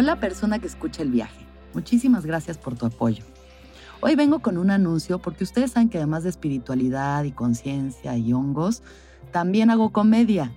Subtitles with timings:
[0.00, 1.44] Hola persona que escucha el viaje.
[1.74, 3.22] Muchísimas gracias por tu apoyo.
[4.00, 8.32] Hoy vengo con un anuncio porque ustedes saben que además de espiritualidad y conciencia y
[8.32, 8.82] hongos,
[9.30, 10.52] también hago comedia.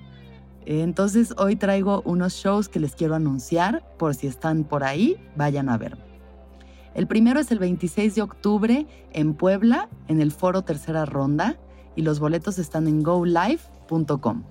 [0.66, 3.84] Entonces hoy traigo unos shows que les quiero anunciar.
[3.98, 6.05] Por si están por ahí, vayan a verme.
[6.96, 11.58] El primero es el 26 de octubre en Puebla, en el foro Tercera Ronda,
[11.98, 14.44] y los boletos están en golive.com.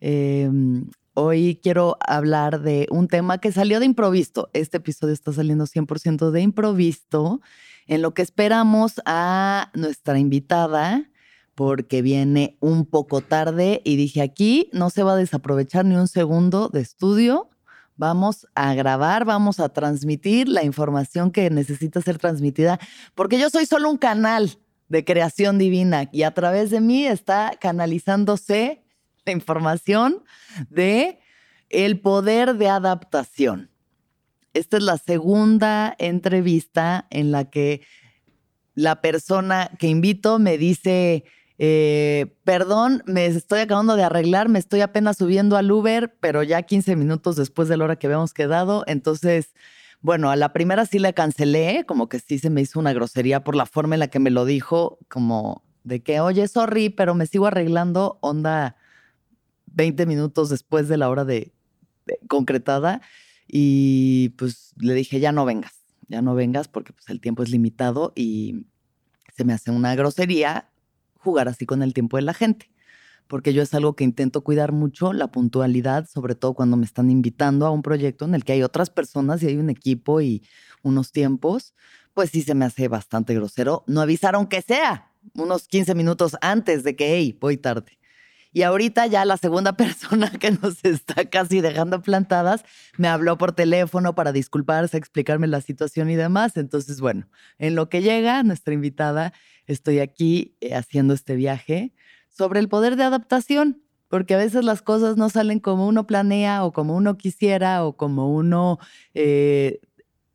[0.00, 4.48] Em, hoy quiero hablar de un tema que salió de improviso.
[4.54, 7.42] Este episodio está saliendo 100% de improviso
[7.86, 11.10] en lo que esperamos a nuestra invitada
[11.54, 16.08] porque viene un poco tarde y dije aquí no se va a desaprovechar ni un
[16.08, 17.50] segundo de estudio
[17.96, 22.80] Vamos a grabar, vamos a transmitir la información que necesita ser transmitida,
[23.14, 27.52] porque yo soy solo un canal de creación divina y a través de mí está
[27.60, 28.84] canalizándose
[29.24, 30.24] la información
[30.70, 31.20] de
[31.70, 33.70] el poder de adaptación.
[34.52, 37.82] Esta es la segunda entrevista en la que
[38.74, 41.24] la persona que invito me dice,
[41.58, 46.62] eh, perdón, me estoy acabando de arreglar, me estoy apenas subiendo al Uber, pero ya
[46.62, 48.84] 15 minutos después de la hora que habíamos quedado.
[48.86, 49.54] Entonces,
[50.00, 53.44] bueno, a la primera sí la cancelé, como que sí se me hizo una grosería
[53.44, 57.14] por la forma en la que me lo dijo, como de que, oye, sorry, pero
[57.14, 58.76] me sigo arreglando, onda
[59.66, 61.52] 20 minutos después de la hora de,
[62.28, 63.00] concretada.
[63.46, 65.74] Y pues le dije, ya no vengas,
[66.08, 68.66] ya no vengas porque pues el tiempo es limitado y
[69.36, 70.70] se me hace una grosería
[71.24, 72.70] jugar así con el tiempo de la gente,
[73.26, 77.10] porque yo es algo que intento cuidar mucho, la puntualidad, sobre todo cuando me están
[77.10, 80.42] invitando a un proyecto en el que hay otras personas y hay un equipo y
[80.82, 81.74] unos tiempos,
[82.12, 83.82] pues sí se me hace bastante grosero.
[83.86, 87.98] No avisaron que sea unos 15 minutos antes de que, hey, voy tarde.
[88.54, 92.64] Y ahorita ya la segunda persona que nos está casi dejando plantadas
[92.96, 96.56] me habló por teléfono para disculparse, explicarme la situación y demás.
[96.56, 99.32] Entonces, bueno, en lo que llega nuestra invitada,
[99.66, 101.92] estoy aquí eh, haciendo este viaje
[102.28, 106.64] sobre el poder de adaptación, porque a veces las cosas no salen como uno planea
[106.64, 108.78] o como uno quisiera o como uno
[109.14, 109.80] eh,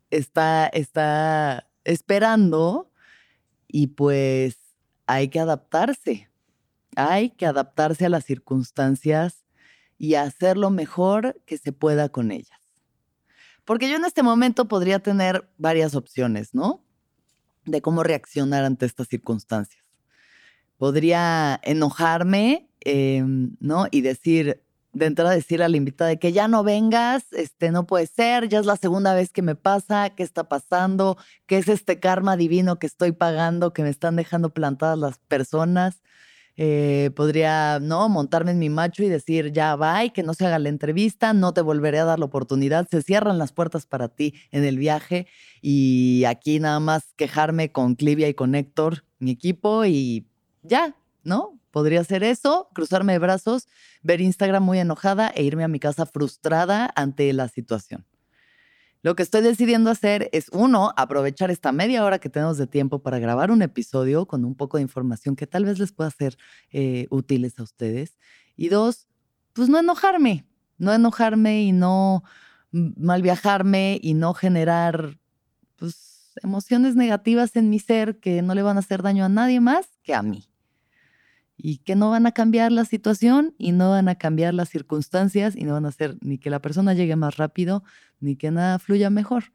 [0.09, 2.91] está, está esperando
[3.67, 4.57] y pues
[5.05, 6.29] hay que adaptarse,
[6.95, 9.45] hay que adaptarse a las circunstancias
[9.97, 12.59] y hacer lo mejor que se pueda con ellas.
[13.65, 16.83] Porque yo en este momento podría tener varias opciones, ¿no?
[17.71, 19.83] De cómo reaccionar ante estas circunstancias.
[20.77, 23.87] Podría enojarme, em, ¿no?
[23.91, 24.61] Y decir,
[24.93, 28.59] de entrada decir a la invitada que ya no vengas, este no puede ser, ya
[28.59, 31.17] es la segunda vez que me pasa, ¿qué está pasando?
[31.45, 36.01] ¿Qué es este karma divino que estoy pagando, que me están dejando plantadas las personas?
[36.61, 38.09] Eh, podría, ¿no?
[38.09, 41.53] Montarme en mi macho y decir, ya va, que no se haga la entrevista, no
[41.53, 45.25] te volveré a dar la oportunidad, se cierran las puertas para ti en el viaje
[45.61, 50.27] y aquí nada más quejarme con Clivia y con Héctor, mi equipo, y
[50.61, 51.57] ya, ¿no?
[51.71, 53.69] Podría hacer eso, cruzarme de brazos,
[54.01, 58.08] ver Instagram muy enojada e irme a mi casa frustrada ante la situación.
[59.01, 62.99] Lo que estoy decidiendo hacer es, uno, aprovechar esta media hora que tenemos de tiempo
[62.99, 66.37] para grabar un episodio con un poco de información que tal vez les pueda ser
[66.71, 68.17] eh, útiles a ustedes.
[68.57, 69.07] Y dos,
[69.53, 70.45] pues no enojarme,
[70.77, 72.23] no enojarme y no
[72.71, 75.17] mal viajarme y no generar
[75.77, 79.61] pues, emociones negativas en mi ser que no le van a hacer daño a nadie
[79.61, 80.48] más que a mí.
[81.61, 85.57] Y que no van a cambiar la situación y no van a cambiar las circunstancias
[85.57, 87.83] y no van a hacer ni que la persona llegue más rápido
[88.21, 89.51] ni que nada fluya mejor.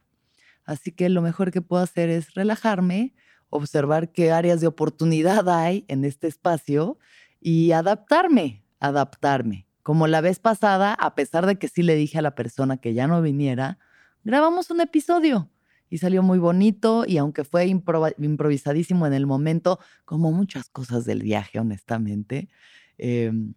[0.66, 3.14] Así que lo mejor que puedo hacer es relajarme,
[3.48, 6.98] observar qué áreas de oportunidad hay en este espacio
[7.40, 9.66] y adaptarme, adaptarme.
[9.82, 12.92] Como la vez pasada, a pesar de que sí le dije a la persona que
[12.92, 13.78] ya no viniera,
[14.24, 15.50] grabamos un episodio
[15.90, 21.22] y salió muy bonito y aunque fue improvisadísimo en el momento, como muchas cosas del
[21.22, 22.48] viaje, honestamente,
[22.98, 23.54] em,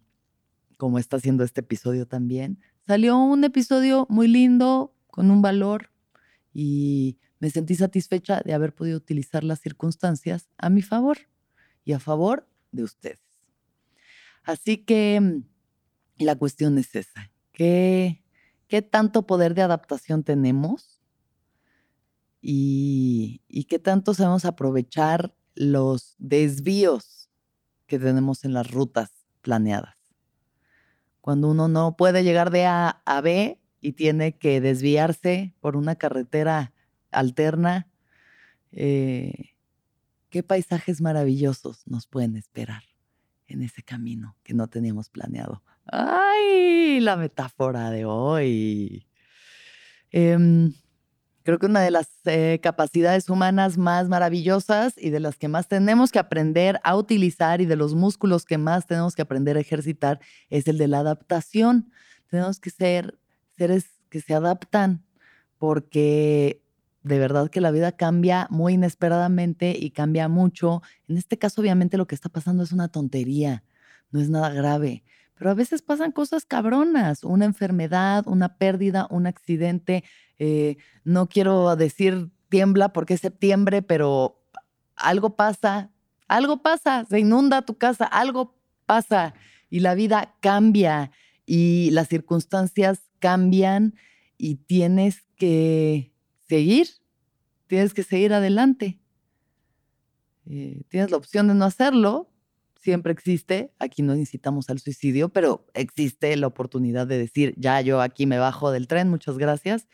[0.76, 5.90] como está haciendo este episodio también, salió un episodio muy lindo, con un valor
[6.54, 11.18] y me sentí satisfecha de haber podido utilizar las circunstancias a mi favor
[11.84, 13.18] y a favor de ustedes.
[14.44, 15.42] Así que mm,
[16.24, 17.32] la cuestión es esa.
[17.52, 18.22] ¿Qué,
[18.68, 20.97] qué tanto poder de adaptación tenemos?
[22.40, 27.28] Y, qué tanto sabemos aprovechar los desvíos
[27.86, 29.10] que tenemos en las rutas
[29.42, 29.96] planeadas.
[31.20, 35.96] Cuando uno no puede llegar de A a B y tiene que desviarse por una
[35.96, 36.72] carretera
[37.10, 37.88] alterna,
[38.72, 39.50] eh,
[40.30, 42.82] qué paisajes maravillosos nos pueden esperar
[43.46, 45.62] en ese camino que no teníamos planeado.
[45.86, 47.00] ¡Ay!
[47.00, 49.06] La metáfora de hoy.
[50.10, 50.72] Em,
[51.48, 55.66] creo que una de las eh, capacidades humanas más maravillosas y de las que más
[55.66, 59.60] tenemos que aprender a utilizar y de los músculos que más tenemos que aprender a
[59.60, 61.90] ejercitar es el de la adaptación.
[62.28, 63.18] Tenemos que ser
[63.56, 65.06] seres que se adaptan
[65.56, 66.60] porque
[67.02, 70.82] de verdad que la vida cambia muy inesperadamente y cambia mucho.
[71.08, 73.64] En este caso, obviamente, lo que está pasando es una tontería,
[74.10, 75.02] no es nada grave,
[75.38, 80.02] pero a veces pasan cosas cabronas, una enfermedad, una pérdida, un accidente.
[80.38, 84.42] Eh, no quiero decir tiembla porque es septiembre, pero
[84.96, 85.90] algo pasa,
[86.26, 89.34] algo pasa, se inunda tu casa, algo pasa
[89.70, 91.12] y la vida cambia
[91.46, 93.94] y las circunstancias cambian
[94.36, 96.12] y tienes que
[96.48, 96.88] seguir,
[97.68, 98.98] tienes que seguir adelante.
[100.46, 102.30] Eh, tienes la opción de no hacerlo,
[102.78, 108.00] siempre existe, aquí no incitamos al suicidio, pero existe la oportunidad de decir, ya yo
[108.00, 109.88] aquí me bajo del tren, muchas gracias.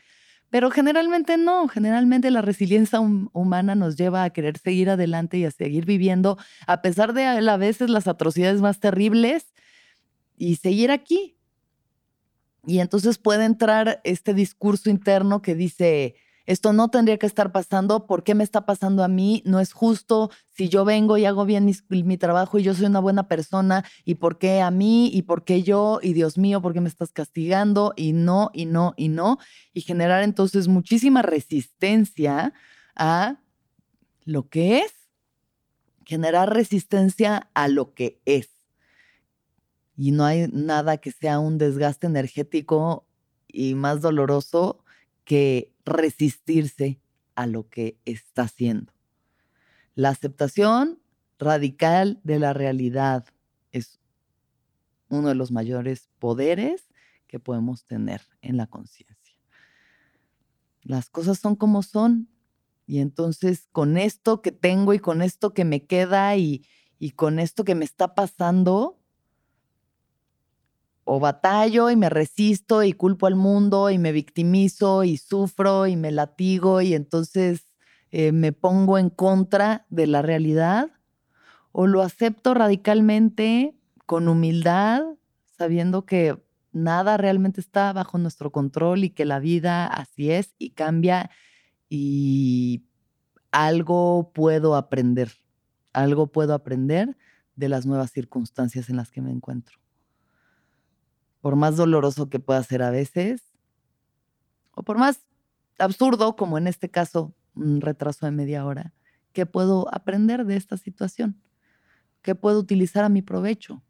[0.49, 5.51] Pero generalmente no, generalmente la resiliencia humana nos lleva a querer seguir adelante y a
[5.51, 6.37] seguir viviendo,
[6.67, 9.47] a pesar de a veces las atrocidades más terribles,
[10.37, 11.37] y seguir aquí.
[12.65, 16.15] Y entonces puede entrar este discurso interno que dice,
[16.45, 19.41] esto no tendría que estar pasando, ¿por qué me está pasando a mí?
[19.45, 22.99] No es justo si yo vengo y hago bien mi, trabajo y yo soy una
[22.99, 25.09] buena persona, ¿y por qué a mí?
[25.11, 25.99] ¿Y por qué yo?
[26.03, 27.93] Y Dios mío, ¿por qué me estás castigando?
[27.95, 29.39] Y no, y no, y no.
[29.73, 32.53] Y generar entonces muchísima resistencia
[32.95, 33.39] a
[34.23, 34.93] lo que es,
[36.05, 38.49] generar resistencia a lo que es.
[39.97, 43.07] Y no hay nada que sea un desgaste energético
[43.47, 44.83] y más doloroso
[45.23, 46.99] que resistirse
[47.35, 48.93] a lo que está haciendo.
[49.93, 50.99] La aceptación
[51.37, 53.25] radical de la realidad
[53.71, 53.99] es
[55.09, 56.89] uno de los mayores poderes
[57.27, 59.15] que podemos tener en la conciencia.
[60.81, 62.29] Las cosas son como son
[62.85, 66.65] y entonces con esto que tengo y con esto que me queda y,
[66.99, 68.99] y con esto que me está pasando,
[71.05, 75.95] o batallo y me resisto y culpo al mundo y me victimizo y sufro y
[75.95, 77.63] me latigo y entonces
[78.11, 80.91] eh, me pongo en contra de la realidad,
[81.71, 85.03] o lo acepto radicalmente con humildad,
[85.57, 90.71] sabiendo que nada realmente está bajo nuestro control y que la vida así es y
[90.71, 91.29] cambia
[91.89, 92.85] y
[93.51, 95.31] algo puedo aprender,
[95.93, 97.17] algo puedo aprender
[97.55, 99.84] de las nuevas circunstancias en las que me encuentro
[101.45, 103.43] por más doloroso que pueda ser a veces,
[104.71, 105.27] o por más
[105.77, 108.95] absurdo, como en este caso, un retraso de media hora,
[109.31, 111.39] ¿qué puedo aprender de esta situación?
[112.23, 113.83] ¿Qué puedo utilizar a mi provecho?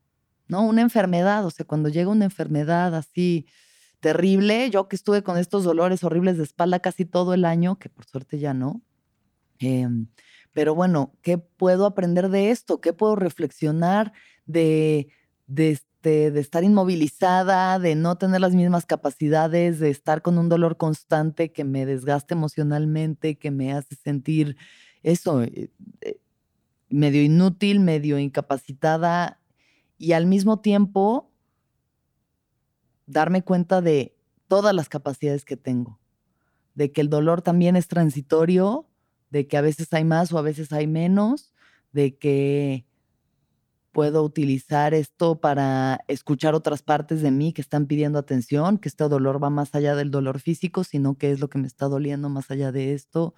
[0.50, 0.68] ¿No?
[0.68, 3.48] Una enfermedad, o sea, cuando llega una enfermedad así
[4.02, 7.88] terrible, yo que estuve con estos dolores horribles de espalda casi todo el año, que
[7.88, 8.82] por suerte ya no,
[9.60, 10.08] em,
[10.52, 12.82] pero bueno, ¿qué puedo aprender de esto?
[12.82, 14.12] ¿Qué puedo reflexionar
[14.46, 15.08] de,
[15.48, 20.78] de de estar inmovilizada, de no tener las mismas capacidades, de estar con un dolor
[20.78, 24.58] constante que me desgaste emocionalmente, que me hace sentir
[25.04, 25.70] eso, eh,
[26.02, 26.20] eh,
[26.90, 29.40] medio inútil, medio incapacitada
[29.98, 31.32] y al mismo tiempo
[33.06, 34.16] darme cuenta de
[34.48, 36.00] todas las capacidades que tengo,
[36.74, 38.88] de que el dolor también es transitorio,
[39.30, 41.54] de que a veces hay más o a veces hay menos,
[41.92, 42.86] de que
[43.96, 49.08] puedo utilizar esto para escuchar otras partes de mí que están pidiendo atención, que este
[49.08, 52.28] dolor va más allá del dolor físico, sino que es lo que me está doliendo
[52.28, 53.36] más allá de esto,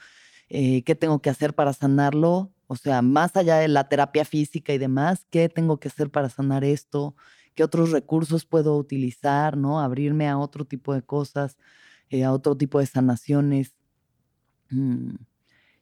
[0.49, 4.73] eh, qué tengo que hacer para sanarlo, o sea, más allá de la terapia física
[4.73, 7.15] y demás, qué tengo que hacer para sanar esto,
[7.53, 9.79] qué otros recursos puedo utilizar, ¿no?
[9.79, 11.57] Abrirme a otro tipo de cosas,
[12.09, 13.75] eh, a otro tipo de sanaciones.
[14.71, 15.17] Mm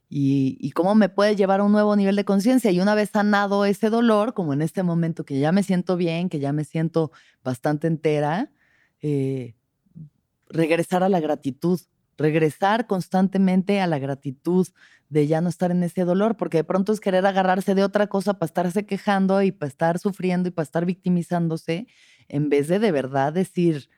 [0.08, 2.70] y, cómo me puede llevar a un nuevo nivel de conciencia.
[2.70, 6.28] Y una vez sanado ese dolor, como en este momento que ya me siento bien,
[6.28, 7.10] que ya me siento
[7.42, 8.52] bastante entera,
[9.02, 9.56] eh,
[10.48, 11.80] regresar a la gratitud,
[12.16, 14.68] regresar constantemente a la gratitud
[15.08, 18.06] de ya no estar en ese dolor, porque de pronto es querer agarrarse de otra
[18.06, 21.86] cosa para estarse quejando y para estar sufriendo y para estar victimizándose,
[22.28, 23.88] en vez de de verdad decir,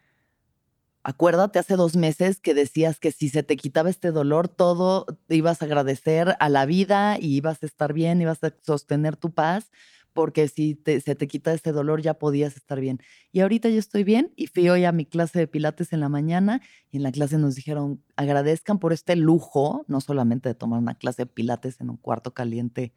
[1.09, 5.63] Acuérdate hace dos meses que decías que si se te quitaba este dolor, todo ibas
[5.63, 9.71] a agradecer a la vida y ibas a estar bien, ibas a sostener tu paz,
[10.13, 13.01] porque si se te quita este dolor ya podías estar bien.
[13.33, 16.11] Y ahorita yo estoy bien y fui hoy a mi clase de pilates en la
[16.11, 16.61] mañana
[16.91, 20.95] y en la clase nos dijeron, agradezcan por este lujo, no solamente de tomar una
[20.95, 22.93] clase de pilates en un cuarto caliente,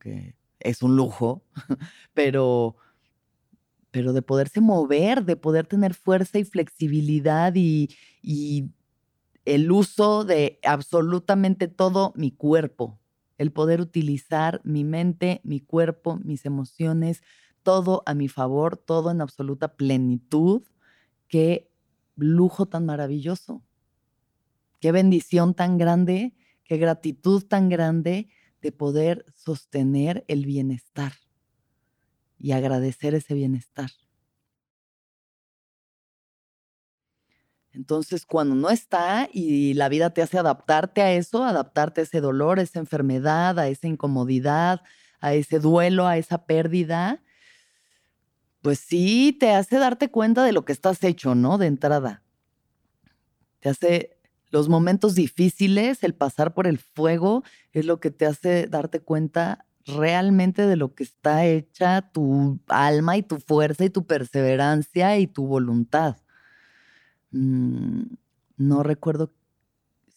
[0.00, 1.44] que es un lujo,
[2.12, 2.76] pero
[3.90, 7.88] pero de poderse mover, de poder tener fuerza y flexibilidad y,
[9.44, 13.00] el uso de absolutamente todo mi cuerpo,
[13.38, 17.22] el poder utilizar mi mente, mi cuerpo, mis emociones,
[17.62, 20.64] todo a mi favor, todo en absoluta plenitud.
[21.28, 21.70] Qué
[22.14, 23.62] lujo tan maravilloso,
[24.80, 28.28] qué bendición tan grande, qué gratitud tan grande
[28.60, 31.12] de poder sostener el bienestar
[32.38, 33.90] y agradecer ese bienestar.
[37.72, 42.20] Entonces, cuando no está y la vida te hace adaptarte a eso, adaptarte a ese
[42.20, 44.80] dolor, a esa enfermedad, a esa incomodidad,
[45.20, 47.22] a ese duelo, a esa pérdida,
[48.62, 51.58] pues sí te hace darte cuenta de lo que estás hecho, ¿no?
[51.58, 52.22] De entrada.
[53.60, 54.18] Te hace
[54.50, 59.66] los momentos difíciles, el pasar por el fuego, es lo que te hace darte cuenta
[59.88, 65.26] realmente de lo que está hecha tu alma y tu fuerza y tu perseverancia y
[65.26, 66.18] tu voluntad.
[67.30, 68.02] Mm,
[68.56, 69.32] no recuerdo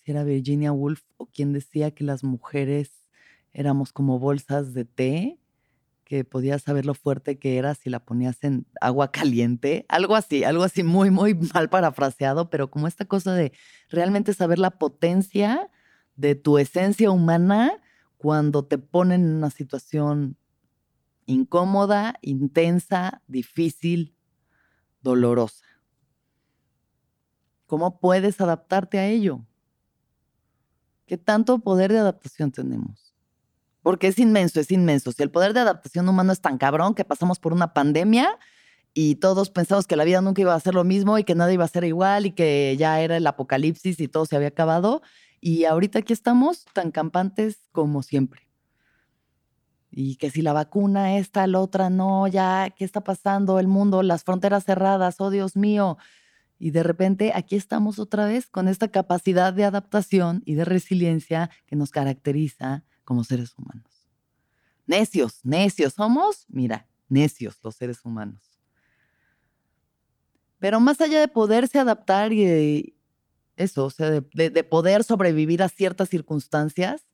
[0.04, 2.92] si era Virginia Woolf o quien decía que las mujeres
[3.54, 5.38] éramos como bolsas de té,
[6.04, 10.44] que podías saber lo fuerte que era si la ponías en agua caliente, algo así,
[10.44, 13.54] algo así muy, muy mal parafraseado, pero como esta cosa de
[13.90, 15.70] realmente saber la potencia
[16.16, 17.82] de tu esencia humana
[18.22, 20.38] cuando te ponen en una situación
[21.26, 24.16] incómoda, intensa, difícil,
[25.02, 25.66] dolorosa.
[27.66, 29.44] ¿Cómo puedes adaptarte a ello?
[31.08, 33.16] ¿Qué tanto poder de adaptación tenemos?
[33.82, 35.12] Porque es inmenso, es inmenso.
[35.12, 38.38] Si el poder de adaptación humano es tan cabrón que pasamos por una pandemia
[38.94, 41.52] y todos pensamos que la vida nunca iba a ser lo mismo y que nada
[41.52, 45.02] iba a ser igual y que ya era el apocalipsis y todo se había acabado,
[45.42, 48.48] y ahorita aquí estamos tan campantes como siempre.
[49.90, 53.60] Y que si la vacuna esta, la otra no, ya, ¿qué está pasando?
[53.60, 55.98] El mundo, las fronteras cerradas, oh Dios mío.
[56.60, 61.50] Y de repente aquí estamos otra vez con esta capacidad de adaptación y de resiliencia
[61.66, 64.08] que nos caracteriza como seres humanos.
[64.86, 68.60] Necios, necios somos, mira, necios los seres humanos.
[70.60, 72.96] Pero más allá de poderse adaptar y
[73.56, 77.06] eso, o sea, de, poder sobrevivir a ciertas circunstancias,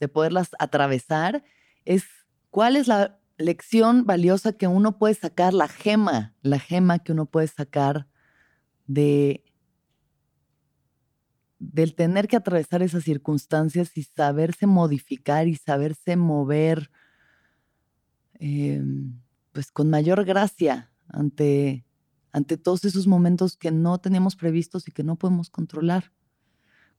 [0.00, 1.44] de poderlas atravesar,
[1.84, 2.04] es
[2.50, 7.26] cuál es la lección valiosa que uno puede sacar, la gema, la gema que uno
[7.26, 8.06] puede sacar
[8.86, 9.44] de
[11.58, 16.90] del tener que atravesar esas circunstancias y saberse modificar y saberse mover
[18.34, 19.20] em,
[19.52, 21.86] pues con mayor gracia ante
[22.32, 26.12] ante todos esos momentos que no teníamos previstos y que no podemos controlar.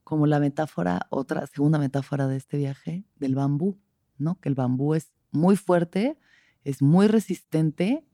[0.04, 3.78] Como la metáfora, otra segunda metáfora de este viaje, del bambú,
[4.16, 4.38] ¿no?
[4.40, 6.18] Que el bambú es muy fuerte,
[6.62, 8.06] es muy resistente,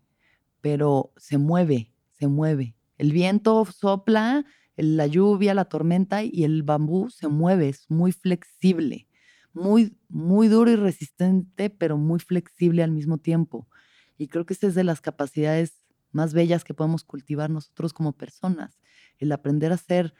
[0.60, 2.76] pero se mueve, se mueve.
[2.96, 4.44] El viento sopla,
[4.76, 9.08] la lluvia, la tormenta y el bambú se mueve, es muy flexible,
[9.52, 13.68] muy, muy duro y resistente, pero muy flexible al mismo tiempo.
[14.16, 15.79] Y creo que esta es de las capacidades
[16.12, 18.78] más bellas que podemos cultivar nosotros como personas.
[19.18, 20.14] El aprender a ser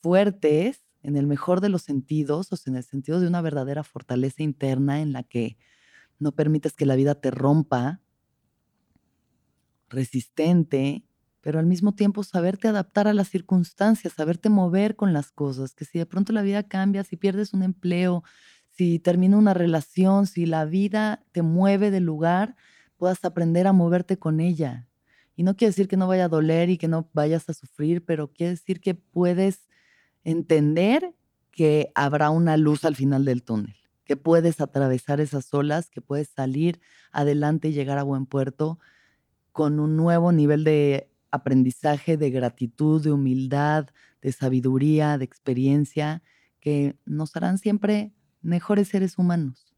[0.00, 3.84] fuertes en el mejor de los sentidos, o sea, en el sentido de una verdadera
[3.84, 5.56] fortaleza interna en la que
[6.18, 8.00] no permites que la vida te rompa,
[9.88, 11.04] resistente,
[11.40, 15.84] pero al mismo tiempo saberte adaptar a las circunstancias, saberte mover con las cosas, que
[15.84, 18.24] si de pronto la vida cambia, si pierdes un empleo,
[18.70, 22.56] si termina una relación, si la vida te mueve de lugar,
[22.96, 24.88] puedas aprender a moverte con ella.
[25.36, 28.04] Y no quiere decir que no vaya a doler y que no vayas a sufrir,
[28.04, 29.68] pero quiere decir que puedes
[30.24, 31.14] entender
[31.52, 36.28] que habrá una luz al final del túnel, que puedes atravesar esas olas, que puedes
[36.28, 36.80] salir
[37.12, 38.78] adelante y llegar a buen puerto
[39.52, 43.88] con un nuevo nivel de aprendizaje, de gratitud, de humildad,
[44.22, 46.22] de sabiduría, de experiencia,
[46.60, 48.12] que nos harán siempre
[48.42, 49.75] mejores seres humanos.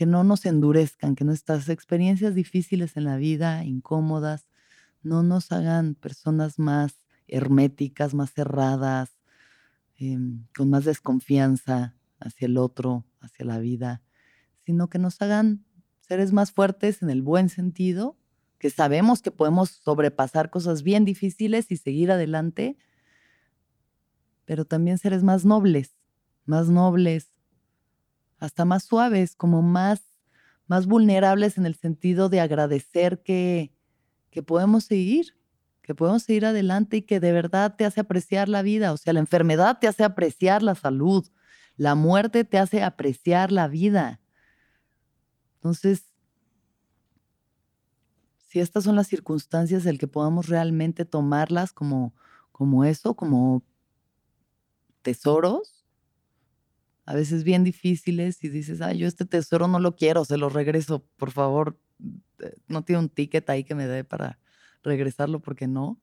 [0.00, 4.48] Que no nos endurezcan, que nuestras experiencias difíciles en la vida, incómodas,
[5.02, 9.10] no nos hagan personas más herméticas, más cerradas,
[9.98, 14.00] em, con más desconfianza hacia el otro, hacia la vida,
[14.64, 15.66] sino que nos hagan
[16.00, 18.16] seres más fuertes en el buen sentido
[18.58, 22.78] que sabemos que podemos sobrepasar cosas bien difíciles y seguir adelante,
[24.46, 25.94] pero también seres más nobles,
[26.46, 27.29] más nobles,
[28.40, 30.00] hasta más suaves, como más,
[30.66, 33.72] más vulnerables en el sentido de agradecer que,
[34.30, 35.36] que podemos seguir,
[35.82, 38.92] que podemos seguir adelante y que de verdad te hace apreciar la vida.
[38.92, 41.28] O sea, la enfermedad te hace apreciar la salud,
[41.76, 44.20] la muerte te hace apreciar la vida.
[45.56, 46.04] Entonces,
[48.48, 52.14] si estas son las circunstancias, el que podamos realmente tomarlas como,
[52.52, 53.62] como eso, como
[55.02, 55.79] tesoros,
[57.04, 60.48] a veces bien difíciles y dices, ay, yo este tesoro no lo quiero, se lo
[60.48, 61.78] regreso, por favor,
[62.40, 64.38] eh, no tiene un ticket ahí que me dé para
[64.82, 66.00] regresarlo porque no.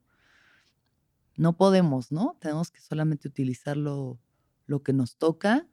[1.35, 2.37] No podemos, ¿no?
[2.41, 4.19] Tenemos que solamente utilizar lo,
[4.65, 5.67] lo que nos toca,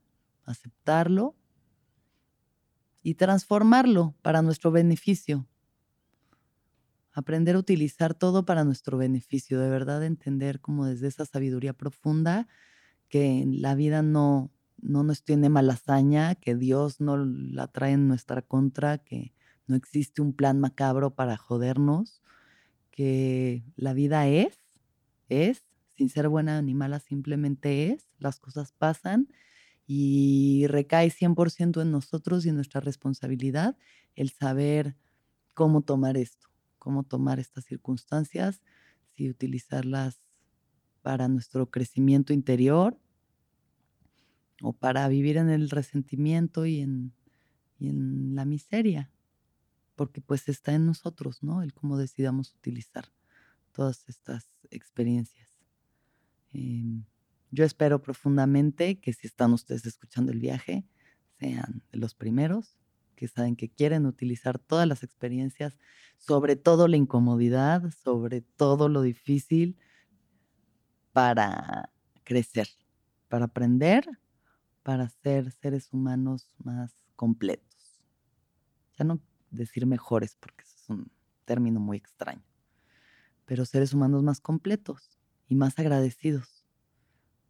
[0.45, 1.37] aceptarlo
[3.03, 5.49] y transformarlo para nuestro beneficio
[7.15, 12.49] aprender a utilizar todo para nuestro beneficio, de verdad entender como desde esa sabiduría profunda
[13.09, 18.09] que la vida no, no nos tiene mala hazaña, que Dios no la trae en
[18.09, 19.33] nuestra contra, que
[19.67, 22.23] no existe un plan macabro para jodernos,
[22.91, 24.59] que la vida es,
[25.29, 25.63] es,
[25.97, 29.29] sin ser buena ni mala, simplemente es, las cosas pasan
[29.87, 33.77] y recae 100% en nosotros y en nuestra responsabilidad
[34.15, 34.97] el saber
[35.55, 36.45] cómo tomar esto
[36.85, 38.61] cómo tomar estas circunstancias,
[39.17, 40.21] si utilizarlas
[41.01, 43.01] para nuestro crecimiento interior
[44.63, 47.13] o para vivir en el resentimiento y en,
[47.81, 49.11] en la miseria,
[49.97, 51.63] porque pues está en nosotros, ¿no?
[51.63, 53.07] El cómo decidamos utilizar
[53.73, 55.49] todas estas experiencias.
[56.53, 57.05] Em,
[57.51, 60.85] yo espero profundamente que si están ustedes escuchando el viaje,
[61.39, 62.77] sean los primeros
[63.15, 65.79] que saben que quieren utilizar todas las experiencias,
[66.17, 69.77] sobre todo la incomodidad, sobre todo lo difícil,
[71.13, 71.91] para
[72.25, 72.69] crecer,
[73.29, 74.09] para aprender,
[74.85, 78.01] para ser seres humanos más completos.
[78.97, 79.21] Ya no
[79.51, 81.11] decir mejores, porque es un
[81.45, 82.45] término muy extraño,
[83.45, 85.19] pero seres humanos más completos
[85.49, 86.65] y más agradecidos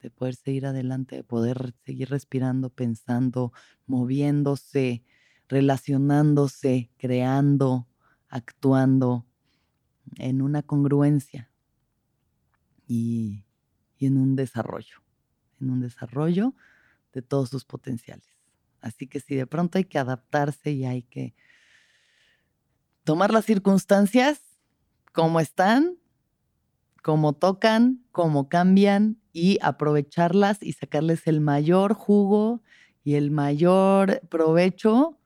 [0.01, 3.53] de poder seguir adelante, de poder seguir respirando, pensando,
[3.87, 5.03] moviéndose,
[5.49, 7.89] relacionándose, creando,
[8.29, 9.27] actuando
[10.17, 11.51] en una congruencia
[12.87, 13.45] y,
[13.99, 15.03] en un desarrollo,
[15.61, 16.55] en un desarrollo
[17.15, 18.29] de todos sus potenciales.
[18.81, 21.35] Así que si de pronto hay que adaptarse y hay que
[23.05, 24.41] tomar las circunstancias
[25.13, 25.97] como están,
[27.03, 32.63] como tocan, como cambian y aprovecharlas y sacarles el mayor jugo
[33.05, 35.19] y el mayor provecho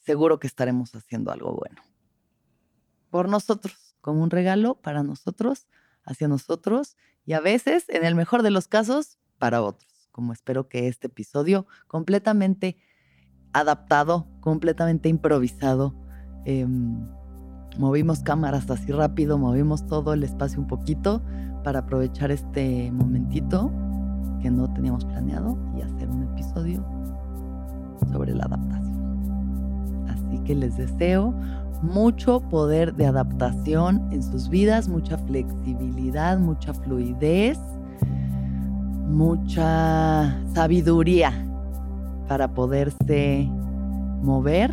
[0.00, 1.82] seguro que estaremos haciendo algo bueno.
[3.10, 5.66] Por nosotros, como un regalo para nosotros,
[6.04, 10.66] hacia nosotros y a veces, en el mejor de los casos, para otros, como espero
[10.66, 12.78] que este episodio completamente
[13.52, 15.94] adaptado, completamente improvisado.
[16.46, 17.06] Em,
[17.78, 21.22] movimos cámaras así rápido, movimos todo el espacio un poquito
[21.62, 23.70] para aprovechar este momentito
[24.40, 26.82] que no teníamos planeado y hacer un episodio
[28.10, 30.06] sobre la adaptación.
[30.08, 31.34] Así que les deseo
[31.82, 37.58] mucho poder de adaptación en sus vidas, mucha flexibilidad, mucha fluidez,
[39.06, 41.32] mucha sabiduría
[42.28, 43.48] para poderse
[44.22, 44.72] mover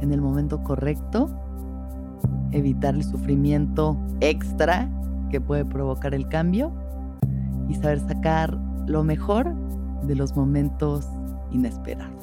[0.00, 1.28] en el momento correcto,
[2.52, 4.88] evitar el sufrimiento extra
[5.30, 6.72] que puede provocar el cambio
[7.68, 9.54] y saber sacar lo mejor
[10.04, 11.06] de los momentos
[11.50, 12.22] inesperados.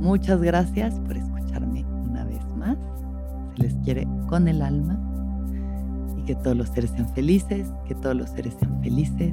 [0.00, 2.76] Muchas gracias por escucharme una vez más.
[3.56, 5.00] Se les quiere con el alma
[6.26, 9.32] que todos los seres sean felices, que todos los seres sean felices,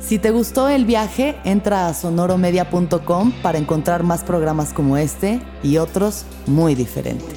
[0.00, 5.76] Si te gustó el viaje, entra a sonoromedia.com para encontrar más programas como este y
[5.76, 7.36] otros muy diferentes.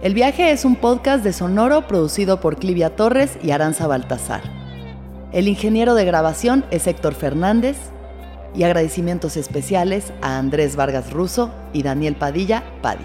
[0.00, 4.42] El viaje es un podcast de Sonoro producido por Clivia Torres y Aranza Baltasar.
[5.32, 7.76] El ingeniero de grabación es Héctor Fernández
[8.54, 13.04] y agradecimientos especiales a Andrés Vargas Russo y Daniel Padilla Padi.